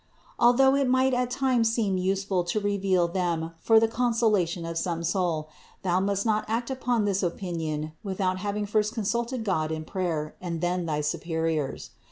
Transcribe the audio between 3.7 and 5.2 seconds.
the consolation of some